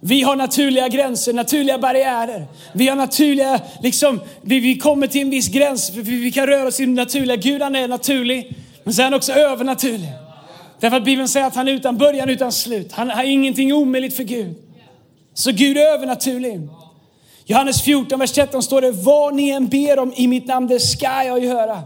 [0.00, 2.46] Vi har naturliga gränser, naturliga barriärer.
[2.72, 6.68] Vi har naturliga, liksom, vi, vi kommer till en viss gräns, vi, vi kan röra
[6.68, 7.36] oss i det naturliga.
[7.36, 10.08] Gud han är naturlig, men sen är han också övernaturlig.
[10.80, 12.92] Därför att Bibeln säger att han är utan början, utan slut.
[12.92, 14.54] Han har ingenting omöjligt för Gud.
[15.34, 16.68] Så Gud är övernaturlig.
[17.48, 20.80] Johannes 14, vers 13 står det, vad ni än ber om i mitt namn, det
[20.80, 21.82] ska jag göra.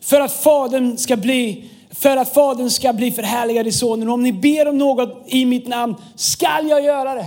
[0.00, 4.08] För att Fadern ska bli för att Fadern ska bli förhärligad i Sonen.
[4.08, 7.26] Och om ni ber om något i mitt namn skall jag göra det.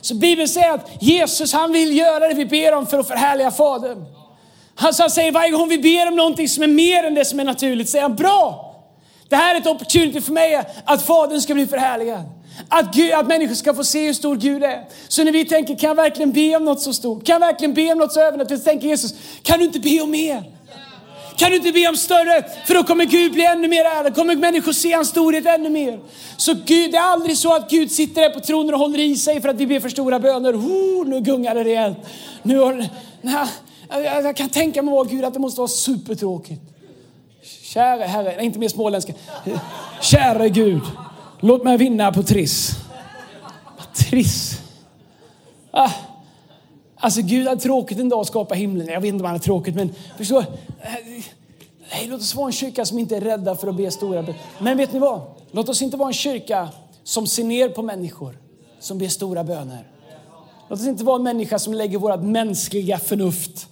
[0.00, 3.50] Så Bibeln säger att Jesus han vill göra det vi ber om för att förhärliga
[3.50, 4.04] Fadern.
[4.74, 7.44] Han säger varje gång vi ber om någonting som är mer än det som är
[7.44, 8.74] naturligt, säger han bra.
[9.28, 12.22] Det här är ett opportunity för mig att Fadern ska bli förhärligad.
[12.68, 14.84] Att, Gud, att människor ska få se hur stor Gud är.
[15.08, 17.26] Så när vi tänker, kan jag verkligen be om något så stort?
[17.26, 18.62] Kan jag verkligen be om något så övernaturligt?
[18.62, 20.44] Så tänker Jesus, kan du inte be om mer?
[21.36, 22.44] Kan du inte be om större?
[22.66, 24.14] För då kommer Gud bli ännu mer ärad.
[24.14, 26.00] kommer människor se hans storhet ännu mer.
[26.36, 29.16] Så Gud, det är aldrig så att Gud sitter där på tronen och håller i
[29.16, 30.52] sig för att vi ber för stora böner.
[30.56, 31.98] Oh, nu gungar det rejält.
[32.42, 32.88] Nu har,
[33.22, 33.46] nej,
[34.24, 36.62] jag kan tänka mig, Gud, att det måste vara supertråkigt.
[37.62, 39.12] Käre Herre, inte mer småländska.
[40.00, 40.82] Käre Gud.
[41.44, 42.70] Låt mig vinna på Triss.
[43.94, 44.60] Triss.
[45.70, 45.90] Ah.
[46.96, 48.86] Alltså Gud hade tråkigt en dag att skapa himlen.
[48.86, 50.44] Jag vet inte om han hade tråkigt men förstå.
[50.84, 51.24] Nej,
[51.90, 54.40] eh, låt oss vara en kyrka som inte är rädda för att be stora böner.
[54.58, 55.20] Men vet ni vad?
[55.50, 56.68] Låt oss inte vara en kyrka
[57.04, 58.38] som ser ner på människor
[58.80, 59.86] som ber stora böner.
[60.68, 63.68] Låt oss inte vara en människa som lägger vårt mänskliga förnuft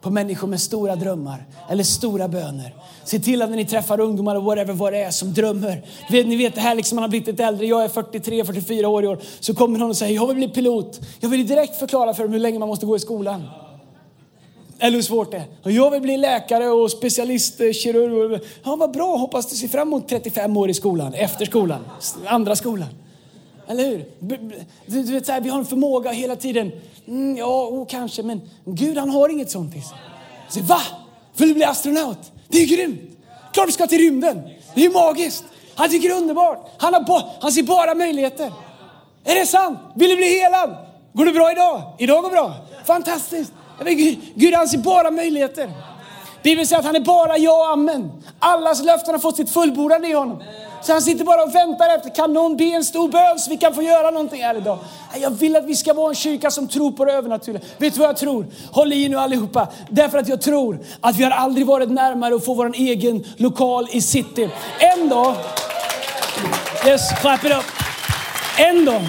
[0.00, 2.74] på människor med stora drömmar eller stora böner.
[3.04, 5.86] Se till att när ni träffar ungdomar och whatever vad det är som drömmer.
[6.10, 7.66] Vet, ni vet det här liksom man har blivit lite äldre.
[7.66, 9.18] Jag är 43, 44 år i år.
[9.40, 11.00] Så kommer någon och säger jag vill bli pilot.
[11.20, 13.42] Jag vill direkt förklara för dem hur länge man måste gå i skolan.
[14.78, 15.44] Eller hur svårt det är.
[15.62, 18.40] Och jag vill bli läkare och specialistkirurg.
[18.64, 19.16] Ja, vad bra.
[19.16, 21.84] Hoppas du ser fram emot 35 år i skolan, efter skolan,
[22.26, 22.88] andra skolan.
[23.70, 24.04] Eller hur?
[24.18, 24.36] Du,
[24.86, 26.72] du vet, så här, vi har en förmåga hela tiden.
[27.08, 29.98] Mm, ja, oh, kanske, men Gud han har inget sånt i sig.
[30.48, 30.80] Så, Va?
[31.36, 32.32] Vill du bli astronaut?
[32.48, 33.00] Det är grymt!
[33.52, 34.42] Klart du ska till rymden.
[34.74, 35.44] Det är magiskt.
[35.74, 36.70] Han tycker det är underbart.
[36.78, 38.52] Han, har han ser bara möjligheter.
[39.24, 39.78] Är det sant?
[39.94, 40.76] Vill du bli helad?
[41.12, 41.82] Går det bra idag?
[41.98, 42.54] Idag går bra.
[42.84, 43.52] Fantastiskt.
[43.84, 45.70] Gud, Gud han ser bara möjligheter.
[46.42, 48.12] Bibeln säger att han är bara ja och amen.
[48.38, 50.42] Allas löften har fått sitt fullbordande i honom.
[50.82, 53.56] Så han sitter bara och väntar efter, kan någon be en stor bön så vi
[53.56, 54.78] kan få göra någonting här idag?
[55.20, 57.62] Jag vill att vi ska vara en kyrka som tror på det övernaturliga.
[57.78, 58.46] Vet du vad jag tror?
[58.72, 59.68] Håll i nu allihopa.
[59.90, 63.88] Därför att jag tror att vi har aldrig varit närmare att få vår egen lokal
[63.90, 64.50] i city.
[64.78, 65.34] En dag,
[66.86, 67.64] yes, clap it up.
[68.58, 69.02] En dag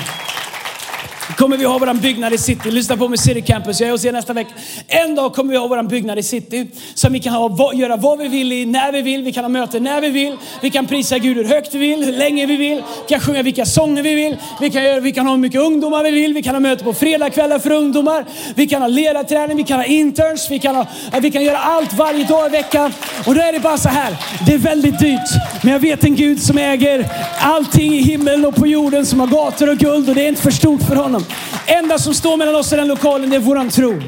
[1.38, 2.72] kommer vi ha våran byggnad i city.
[2.72, 4.50] Lyssna på mig City Campus, jag är hos er nästa vecka.
[4.88, 6.68] En dag kommer vi ha våran byggnad i city.
[6.94, 9.24] Som vi kan ha, göra vad vi vill i, när vi vill.
[9.24, 10.38] Vi kan ha möten när vi vill.
[10.62, 12.78] Vi kan prisa Gud hur högt vi vill, hur länge vi vill.
[12.78, 14.38] Vi kan sjunga vilka sånger vi vill.
[14.62, 16.34] Vi kan, göra, vi kan ha hur mycket ungdomar vi vill.
[16.34, 18.26] Vi kan ha möten på fredagskvällar för ungdomar.
[18.56, 20.52] Vi kan ha ledarträning, vi kan ha interns.
[20.52, 20.86] Vi kan, ha,
[21.22, 22.94] vi kan göra allt varje dag i veckan.
[23.26, 24.18] Och då är det bara så här.
[24.46, 25.30] Det är väldigt dyrt.
[25.64, 29.06] Men jag vet en Gud som äger allting i himlen och på jorden.
[29.06, 31.21] Som har gator och guld och det är inte för stort för honom.
[31.66, 34.02] Enda som står mellan oss och den lokalen, det är våran tro.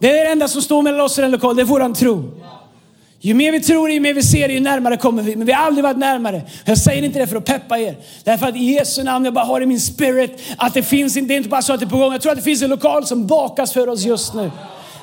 [0.00, 2.40] Det är det enda som står mellan oss och den lokalen, det är våran tro.
[3.22, 5.36] Ju mer vi tror, ju mer vi ser, ju närmare kommer vi.
[5.36, 6.42] Men vi har aldrig varit närmare.
[6.64, 7.96] Jag säger inte det för att peppa er.
[8.24, 11.34] Därför att i Jesu namn, jag bara har i min spirit att det finns, det
[11.34, 12.12] är inte bara så att det är på gång.
[12.12, 14.50] Jag tror att det finns en lokal som bakas för oss just nu.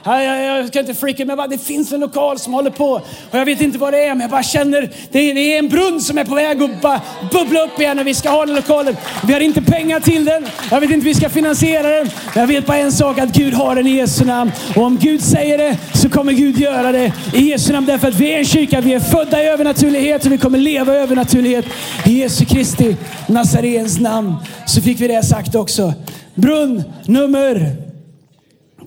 [0.03, 2.91] Jag, jag ska inte freaka men bara, det finns en lokal som håller på.
[3.31, 5.59] Och jag vet inte vad det är, men jag bara känner det är, det är
[5.59, 8.45] en brunn som är på väg att bara bubbla upp igen och vi ska ha
[8.45, 8.97] den lokalen.
[9.23, 10.45] Vi har inte pengar till den.
[10.71, 12.09] Jag vet inte hur vi ska finansiera den.
[12.33, 14.51] Men jag vet bara en sak, att Gud har den i Jesu namn.
[14.75, 17.87] Och om Gud säger det så kommer Gud göra det i Jesu namn.
[17.87, 20.95] Därför att vi är en kyrka, vi är födda i övernaturlighet och vi kommer leva
[20.95, 21.65] i övernaturlighet.
[22.05, 22.95] I Jesu Kristi
[23.27, 25.93] Nazarens namn så fick vi det sagt också.
[26.35, 27.75] Brunn nummer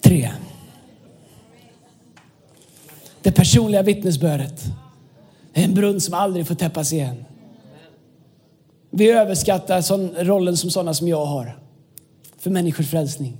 [0.02, 0.30] tre.
[3.22, 4.64] Det personliga vittnesbördet
[5.52, 7.24] är en brunn som aldrig får täppas igen.
[8.90, 11.58] Vi överskattar sån, rollen som sådana som jag har
[12.38, 13.36] för människors frälsning.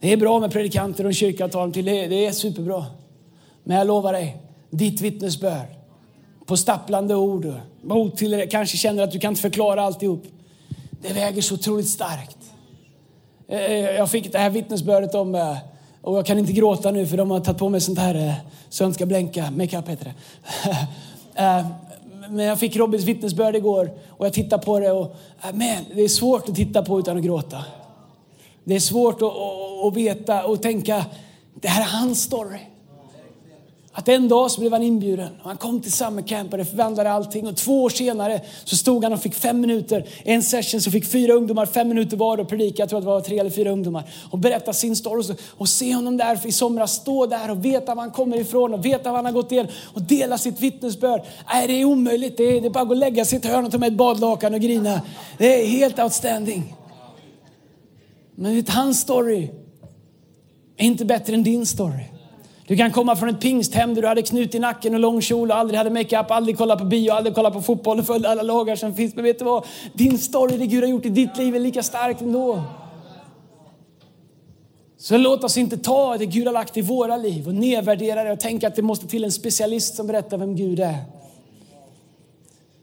[0.00, 1.84] Det är bra med predikanter och en kyrka att ta dem till.
[1.84, 2.86] Det är superbra.
[3.64, 4.36] Men jag lovar dig,
[4.70, 5.66] ditt vittnesbörd
[6.46, 7.54] på stapplande ord
[8.50, 10.24] kanske känner att du kan inte förklara alltihop.
[11.02, 12.38] Det väger så otroligt starkt.
[13.48, 15.56] Eh, eh, jag fick det här vittnesbördet om eh,
[16.06, 18.38] och jag kan inte gråta nu för de har tagit på mig sånt här
[18.70, 19.50] eh, ska blänka.
[19.50, 20.14] Makeup heter det.
[21.38, 21.66] Eh,
[22.30, 26.02] men jag fick Robins vittnesbörd igår och jag tittade på det och eh, man, det
[26.02, 27.64] är svårt att titta på utan att gråta.
[28.64, 31.04] Det är svårt att, att, att veta och tänka,
[31.54, 32.58] det här är hans story.
[33.98, 36.64] Att en dag så blev han inbjuden och han kom till Summer Camp och det
[36.64, 37.46] förvandlade allting.
[37.46, 40.08] Och två år senare så stod han och fick fem minuter.
[40.24, 42.82] En session så fick fyra ungdomar fem minuter var och predika.
[42.82, 44.04] Jag tror att det var tre eller fyra ungdomar.
[44.30, 45.22] Och berätta sin story.
[45.32, 48.74] Och, och se honom där i somras stå där och veta var han kommer ifrån
[48.74, 49.72] och veta vad han har gått igenom.
[49.94, 51.22] Och dela sitt vittnesbörd.
[51.52, 52.36] Nej, det är omöjligt.
[52.36, 53.78] Det är, det är bara att gå och lägga sig i ett hörn och ta
[53.78, 55.00] med ett badlakan och grina.
[55.38, 56.74] Det är helt outstanding.
[58.34, 59.50] Men vet, hans story
[60.76, 62.15] är inte bättre än din story.
[62.66, 65.50] Du kan komma från ett pingsthem där du hade knut i nacken och lång kjol
[65.50, 68.42] och aldrig hade makeup, aldrig kollat på bio, aldrig kollat på fotboll och följde alla
[68.42, 69.14] lagar som finns.
[69.14, 69.64] Men vet du vad?
[69.92, 72.62] Din story, det Gud har gjort i ditt liv är lika starkt ändå.
[74.98, 78.32] Så låt oss inte ta det Gud har lagt i våra liv och nedvärdera det
[78.32, 80.98] och tänka att det måste till en specialist som berättar vem Gud är.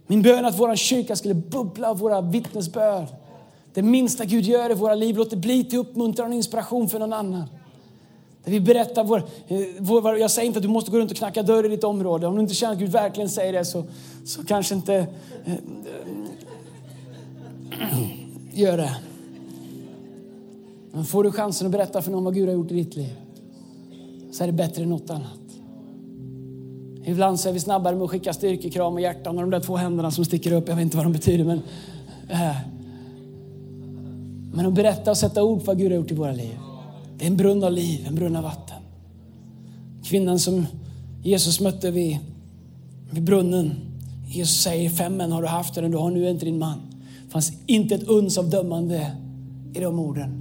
[0.08, 3.08] Min bön är att vår kyrka skulle bubbla av våra vittnesbörd.
[3.74, 7.00] Det minsta Gud gör i våra liv, låt det bli till uppmuntran och inspiration för
[7.00, 7.50] någon annan.
[8.44, 9.24] Där vi berättar eh,
[9.80, 11.84] vår, vår, jag säger inte att du måste gå runt och knacka dörr i ditt
[11.84, 12.28] område.
[12.28, 13.84] Om du inte känner att Gud verkligen säger det så,
[14.26, 15.08] så kanske inte
[15.46, 15.54] äh,
[18.54, 18.96] gör det.
[20.92, 23.16] Men får du chansen att berätta för någon vad Gud har gjort i ditt liv
[24.32, 25.40] så är det bättre än något annat.
[27.06, 29.76] Ibland så är vi snabbare med att skicka styrkekram och hjärtan och de där två
[29.76, 30.68] händerna som sticker upp.
[30.68, 31.62] Jag vet inte vad de betyder men...
[32.30, 32.58] Äh.
[34.54, 36.58] Men att berätta och sätta ord på vad Gud har gjort i våra liv.
[37.17, 38.78] Det är en brunn av liv, en brunn av vatten.
[40.04, 40.65] Kvinnan som
[41.23, 42.17] Jesus mötte vid,
[43.12, 43.71] vid brunnen.
[44.28, 46.80] Jesus säger, fem män har du haft och du har nu inte din man.
[47.26, 49.12] Det fanns inte ett uns av dömande
[49.73, 50.39] i de orden.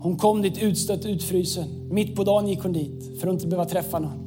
[0.00, 1.68] Hon kom dit utstött, utfrysen.
[1.90, 4.18] Mitt på dagen gick hon dit för att inte behöva träffa någon.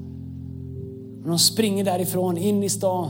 [1.22, 3.10] Men hon springer därifrån in i stan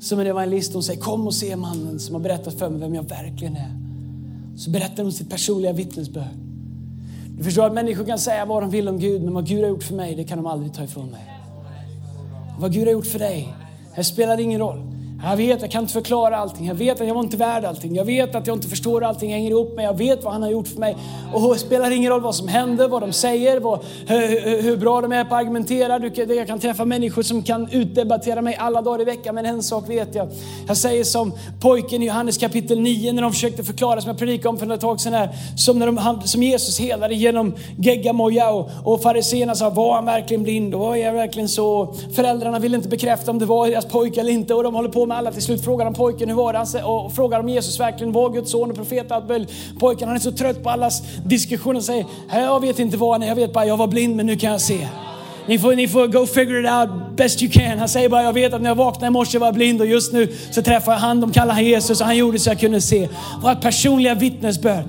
[0.00, 0.72] som en evangelist.
[0.74, 3.70] Hon säger kom och se mannen som har berättat för mig vem jag verkligen är.
[4.56, 6.43] Så berättar hon sitt personliga vittnesbörd.
[7.38, 9.68] Du förstår att människor kan säga vad de vill om Gud, men vad Gud har
[9.68, 11.30] gjort för mig, det kan de aldrig ta ifrån mig.
[12.58, 13.54] Vad Gud har gjort för dig,
[13.96, 14.93] det spelar ingen roll.
[15.22, 16.66] Jag vet, jag kan inte förklara allting.
[16.66, 17.94] Jag vet att jag var inte värd allting.
[17.94, 20.50] Jag vet att jag inte förstår allting hänger ihop med, jag vet vad han har
[20.50, 20.96] gjort för mig.
[21.32, 25.00] Och det spelar ingen roll vad som händer, vad de säger, vad, hur, hur, bra
[25.00, 25.98] de är på att argumentera.
[25.98, 29.62] Du, jag kan träffa människor som kan utdebattera mig alla dagar i veckan, men en
[29.62, 30.28] sak vet jag.
[30.66, 34.48] Jag säger som pojken i Johannes kapitel 9 när de försökte förklara, som jag predikade
[34.48, 38.70] om för ett tag sedan här, som, när de, som Jesus helade genom geggamoja och,
[38.84, 40.74] och fariséerna sa, var han verkligen blind?
[40.74, 41.94] Och var jag verkligen så?
[42.14, 45.03] Föräldrarna ville inte bekräfta om det var deras pojke eller inte och de håller på
[45.06, 48.12] med alla till slut frågar de pojken hur var det och frågar om Jesus verkligen
[48.12, 49.12] var Guds son och profet.
[49.78, 53.22] Pojken han är så trött på allas diskussioner och säger, jag vet inte vad han
[53.22, 54.88] är, jag vet bara jag var blind men nu kan jag se.
[55.46, 57.78] Ni får, ni får go figure it out best you can.
[57.78, 59.86] Han säger bara, jag vet att när jag vaknade i morse var jag blind och
[59.86, 62.60] just nu så träffar jag han, de kallar han Jesus och han gjorde så jag
[62.60, 63.08] kunde se.
[63.42, 64.84] Vårt personliga vittnesbörd.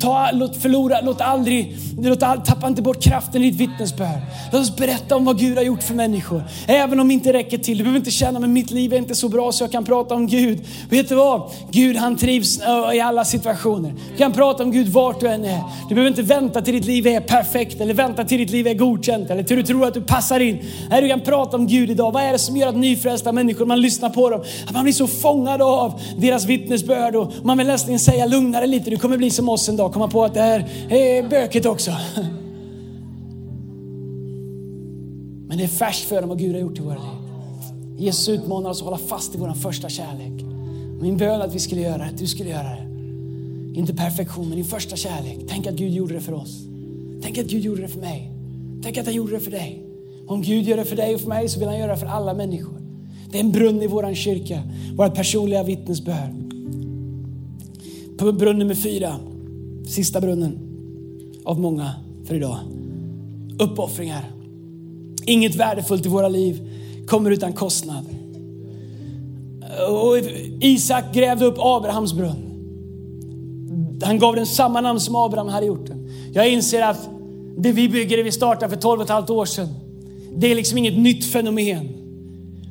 [0.00, 4.20] Ta, låt förlora, låt aldrig, låt all, tappa inte bort kraften i ditt vittnesbörd.
[4.52, 6.42] Låt oss berätta om vad Gud har gjort för människor.
[6.66, 7.78] Även om det inte räcker till.
[7.78, 10.14] Du behöver inte känna, men mitt liv är inte så bra så jag kan prata
[10.14, 10.64] om Gud.
[10.90, 11.50] Vet du vad?
[11.70, 13.94] Gud han trivs eh, i alla situationer.
[14.12, 15.62] Du kan prata om Gud vart du än är.
[15.88, 18.74] Du behöver inte vänta till ditt liv är perfekt eller vänta till ditt liv är
[18.74, 20.64] godkänt eller till du tror att du passar in.
[20.90, 22.12] Nej, du kan prata om Gud idag.
[22.12, 24.92] Vad är det som gör att nyfrälsta människor, man lyssnar på dem, att man blir
[24.92, 29.16] så fångad av deras vittnesbörd och man vill nästan säga lugna dig lite, du kommer
[29.16, 31.90] bli som oss en dag, komma på att det här är bökigt också.
[35.48, 37.02] Men det är färskt för dem vad Gud har gjort i våra liv.
[37.98, 40.44] Jesus utmanar oss att hålla fast i vår första kärlek.
[41.00, 42.88] Min bön är att vi skulle göra det, att du skulle göra det.
[43.78, 45.38] Inte perfektion, men din första kärlek.
[45.48, 46.58] Tänk att Gud gjorde det för oss.
[47.22, 48.32] Tänk att Gud gjorde det för mig.
[48.82, 49.87] Tänk att han gjorde det för dig.
[50.28, 52.06] Om Gud gör det för dig och för mig så vill han göra det för
[52.06, 52.80] alla människor.
[53.30, 54.62] Det är en brunn i vår kyrka,
[54.96, 56.34] vårt personliga vittnesbörd.
[58.18, 59.16] På brunn nummer fyra,
[59.86, 60.58] sista brunnen
[61.44, 61.92] av många
[62.24, 62.58] för idag.
[63.58, 64.24] Uppoffringar.
[65.26, 66.70] Inget värdefullt i våra liv
[67.06, 68.04] kommer utan kostnad.
[69.88, 70.16] Och
[70.60, 72.44] Isak grävde upp Abrahams brunn.
[74.02, 76.10] Han gav den samma namn som Abraham hade gjort den.
[76.32, 77.08] Jag inser att
[77.58, 79.68] det vi bygger, det vi startade för 12 och ett halvt år sedan,
[80.38, 81.88] det är liksom inget nytt fenomen.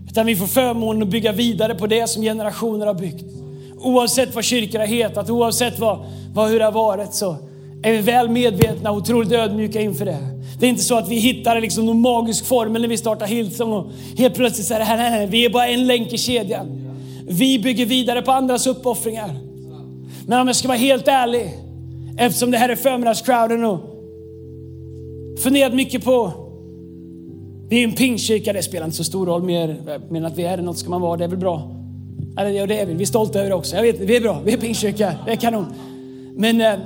[0.09, 3.25] Utan vi får förmånen att bygga vidare på det som generationer har byggt.
[3.77, 7.35] Oavsett vad kyrkor har hetat, oavsett vad, vad, hur det har varit så
[7.83, 10.17] är vi väl medvetna och otroligt ödmjuka inför det.
[10.59, 13.73] Det är inte så att vi hittar liksom någon magisk formel när vi startar Hillsong
[13.73, 16.67] och helt plötsligt säger här, nej, nej, vi är bara en länk i kedjan.
[17.27, 19.29] Vi bygger vidare på andras uppoffringar.
[20.27, 21.53] Men om jag ska vara helt ärlig,
[22.17, 23.79] eftersom det här är förmiddagscrowden och
[25.43, 26.46] funderat mycket på,
[27.69, 30.57] vi är en pingkyrka, det spelar inte så stor roll mer, men att vi är
[30.57, 31.71] det, något ska man vara, det är väl bra.
[32.35, 33.75] Ja, det är vi, vi är stolta över det också.
[33.75, 35.65] Jag vet, vi är bra, vi är pingkyrka, det är kanon.
[36.35, 36.79] Men äh,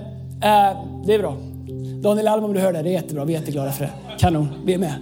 [1.06, 1.38] det är bra.
[2.02, 3.91] Daniel Alm om du hör det, det är jättebra, vi är jätteglada för det.
[4.20, 4.96] Kanon, vi är med.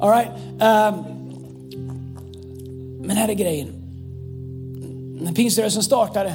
[0.00, 0.28] All right.
[0.60, 1.04] Äh,
[3.00, 3.68] men här är grejen.
[5.20, 6.32] När pingströrelsen startade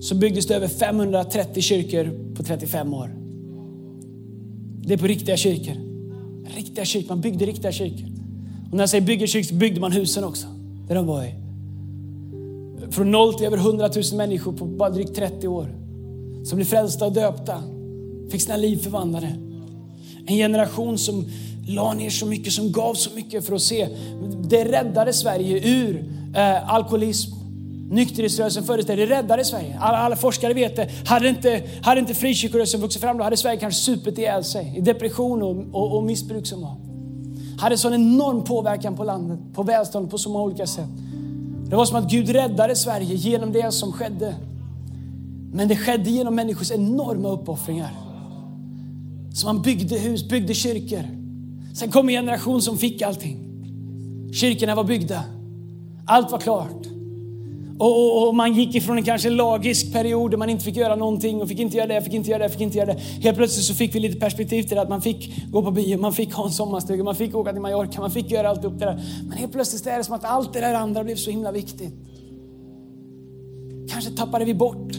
[0.00, 3.10] så byggdes det över 530 kyrkor på 35 år.
[4.86, 5.83] Det är på riktiga kyrkor.
[6.44, 8.06] Riktiga kyrkor, man byggde riktiga kyrkor.
[8.70, 10.46] Och när jag säger bygger kyrkor så byggde man husen också,
[10.88, 11.34] där de var i.
[12.90, 15.68] Från noll till över 100 000 människor på bara drygt 30 år.
[16.44, 17.62] Som blev frälsta och döpta,
[18.30, 19.36] fick sina liv förvandlade.
[20.26, 21.24] En generation som
[21.66, 23.88] la ner så mycket, som gav så mycket för att se.
[24.48, 26.04] Det räddade Sverige ur
[26.34, 27.33] eh, alkoholism,
[27.94, 29.78] Nykterhetsrörelsen föreställde det räddade Sverige.
[29.80, 30.90] Alla, alla, forskare vet det.
[31.06, 34.80] Hade inte, hade inte frikyrkorörelsen vuxit fram då hade Sverige kanske supit ihjäl sig i
[34.80, 36.76] depression och, och, och missbruk som var.
[37.58, 40.88] Hade sån enorm påverkan på landet, på välstånd på så många olika sätt.
[41.68, 44.34] Det var som att Gud räddade Sverige genom det som skedde.
[45.52, 47.90] Men det skedde genom människors enorma uppoffringar.
[49.34, 51.04] Så man byggde hus, byggde kyrkor.
[51.74, 53.38] Sen kom en generation som fick allting.
[54.32, 55.24] Kyrkorna var byggda.
[56.06, 56.93] Allt var klart.
[57.78, 60.96] Och, och, och, man gick ifrån en kanske lagisk period där man inte fick göra
[60.96, 63.00] någonting och fick inte göra det, fick inte göra det, fick inte göra det.
[63.00, 65.98] Helt plötsligt så fick vi lite perspektiv till det att man fick gå på bio,
[65.98, 68.78] man fick ha en sommarstuga, man fick åka till Mallorca, man fick göra allt upp
[68.78, 69.02] det där.
[69.28, 71.94] Men helt plötsligt är det som att allt det där andra blev så himla viktigt.
[73.90, 74.92] Kanske tappade vi bort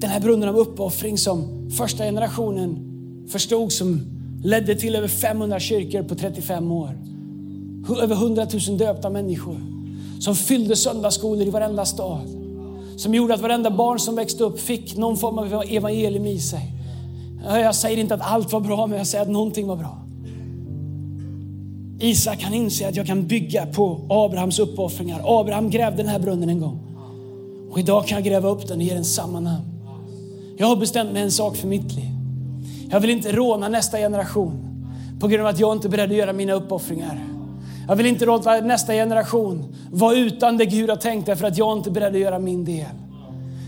[0.00, 2.90] den här brunnen av uppoffring som första generationen
[3.28, 4.00] förstod som
[4.44, 6.98] ledde till över 500 kyrkor på 35 år.
[8.02, 9.73] Över 100 000 döpta människor
[10.24, 12.28] som fyllde söndagsskolor i varenda stad.
[12.96, 16.72] Som gjorde att varenda barn som växte upp fick någon form av evangelium i sig.
[17.44, 19.98] Jag säger inte att allt var bra, men jag säger att någonting var bra.
[22.00, 25.40] Isak kan inse att jag kan bygga på Abrahams uppoffringar.
[25.40, 26.78] Abraham grävde den här brunnen en gång.
[27.70, 29.64] Och idag kan jag gräva upp den och ge den samma namn.
[30.56, 32.10] Jag har bestämt mig en sak för mitt liv.
[32.90, 34.84] Jag vill inte råna nästa generation
[35.20, 37.33] på grund av att jag inte är beredd att göra mina uppoffringar.
[37.88, 41.78] Jag vill inte låta nästa generation vara utan det Gud har tänkt därför att jag
[41.78, 42.86] inte är beredd att göra min del.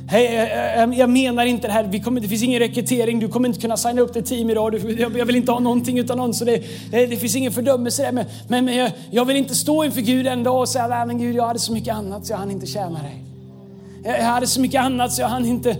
[0.08, 3.20] Hey, eh, eh, eh, jag menar inte det här, vi kommer, det finns ingen rekrytering,
[3.20, 4.74] du kommer inte kunna signa upp till team idag.
[4.98, 8.12] Jag vill inte ha någonting utan någon, så det, det finns ingen fördömelse där.
[8.12, 11.06] Men, men, men jag, jag, vill inte stå inför Gud en dag och säga, nej
[11.06, 13.22] men Gud jag hade så mycket annat så jag hann inte tjäna dig.
[14.04, 15.76] Jag hade så mycket annat så jag hann inte.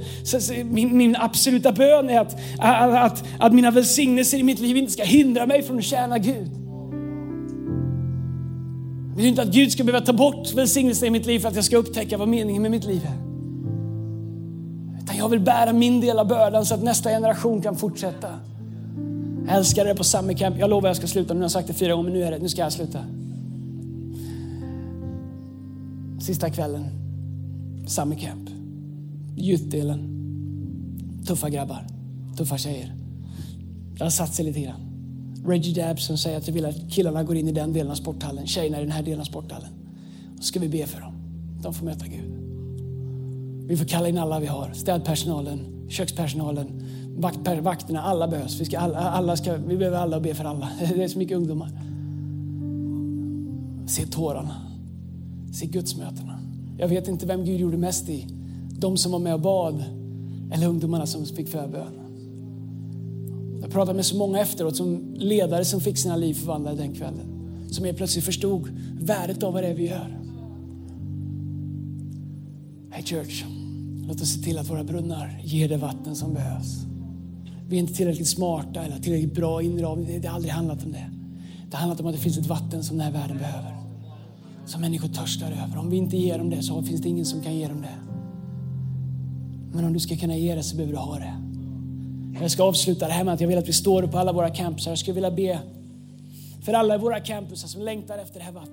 [0.65, 4.93] min, min absoluta bön är att, att, att, att mina välsignelser i mitt liv inte
[4.93, 6.66] ska hindra mig från att tjäna Gud.
[9.17, 11.55] Jag vill inte att Gud ska behöva ta bort välsignelsen i mitt liv för att
[11.55, 13.17] jag ska upptäcka vad meningen med mitt liv är.
[15.03, 18.29] Utan jag vill bära min del av bördan så att nästa generation kan fortsätta.
[19.47, 20.59] Jag älskade det på Summer Camp.
[20.59, 21.35] Jag lovar jag ska sluta.
[21.35, 22.99] Nu har jag sagt det fyra gånger, men nu, är det, nu ska jag sluta.
[26.21, 26.85] Sista kvällen,
[27.87, 28.51] Summer Camp.
[29.37, 30.13] Youth-delen.
[31.27, 31.87] Tuffa grabbar,
[32.37, 32.93] tuffa tjejer.
[33.99, 34.86] Det har satt sig lite grann.
[35.49, 38.47] Reggie Dabson säger att jag vill att killarna går in i den delen av sporthallen,
[38.47, 39.69] tjejerna i den här delen av sporthallen.
[40.37, 41.15] Då så ska vi be för dem.
[41.63, 42.37] De får möta Gud.
[43.69, 44.73] Vi får kalla in alla vi har.
[44.75, 46.83] Städpersonalen, kökspersonalen,
[47.17, 48.03] vakt, vakterna.
[48.03, 48.61] Alla behövs.
[48.61, 50.69] Vi, ska, alla, alla ska, vi behöver alla och be för alla.
[50.95, 51.71] Det är så mycket ungdomar.
[53.87, 54.55] Se tårarna.
[55.53, 56.41] Se gudsmötena.
[56.79, 58.27] Jag vet inte vem Gud gjorde mest i.
[58.79, 59.85] De som var med och bad
[60.53, 62.06] eller ungdomarna som fick förbön.
[63.67, 67.27] Jag pratade med så många efteråt som ledare som fick sina liv förvandlade den kvällen.
[67.71, 68.69] Som helt plötsligt förstod
[69.01, 70.19] värdet av vad det är vi gör.
[72.91, 73.45] Hey church,
[74.09, 76.87] låt oss se till att våra brunnar ger det vatten som behövs.
[77.69, 80.21] Vi är inte tillräckligt smarta eller tillräckligt bra inramning.
[80.21, 81.11] Det har aldrig handlat om det.
[81.71, 83.77] Det har handlat om att det finns ett vatten som den här världen behöver.
[84.67, 85.79] Som människor törstar över.
[85.79, 87.97] Om vi inte ger dem det så finns det ingen som kan ge dem det.
[89.73, 91.46] Men om du ska kunna ge det så behöver du ha det.
[92.41, 94.33] Jag ska avsluta det här med att jag vill att vi står upp på alla
[94.33, 94.91] våra campusar.
[94.91, 95.59] Jag skulle vilja be
[96.65, 98.73] för alla i våra campusar som längtar efter det här vattnet.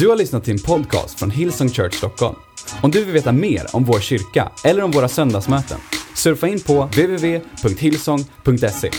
[0.00, 2.36] Du har lyssnat till en podcast från Hillsong Church Stockholm.
[2.82, 5.78] Om du vill veta mer om vår kyrka eller om våra söndagsmöten,
[6.14, 8.90] surfa in på www.hillsong.se.